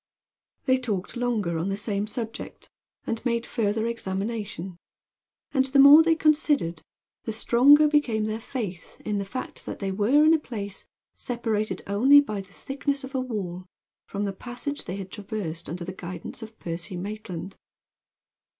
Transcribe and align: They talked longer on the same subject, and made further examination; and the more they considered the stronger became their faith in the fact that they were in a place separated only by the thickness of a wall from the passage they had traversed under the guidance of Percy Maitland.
They 0.65 0.79
talked 0.79 1.15
longer 1.15 1.59
on 1.59 1.69
the 1.69 1.77
same 1.77 2.07
subject, 2.07 2.71
and 3.05 3.23
made 3.23 3.45
further 3.45 3.85
examination; 3.85 4.77
and 5.53 5.65
the 5.65 5.77
more 5.77 6.01
they 6.01 6.15
considered 6.15 6.81
the 7.25 7.31
stronger 7.31 7.87
became 7.87 8.25
their 8.25 8.39
faith 8.41 8.97
in 9.05 9.19
the 9.19 9.25
fact 9.25 9.63
that 9.67 9.77
they 9.77 9.91
were 9.91 10.25
in 10.25 10.33
a 10.33 10.39
place 10.39 10.87
separated 11.13 11.83
only 11.85 12.19
by 12.19 12.41
the 12.41 12.51
thickness 12.51 13.03
of 13.03 13.13
a 13.13 13.21
wall 13.21 13.67
from 14.07 14.23
the 14.23 14.33
passage 14.33 14.85
they 14.85 14.95
had 14.95 15.11
traversed 15.11 15.69
under 15.69 15.85
the 15.85 15.93
guidance 15.93 16.41
of 16.41 16.57
Percy 16.57 16.97
Maitland. 16.97 17.55